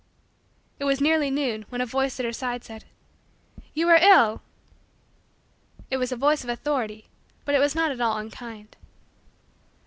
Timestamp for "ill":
4.01-4.41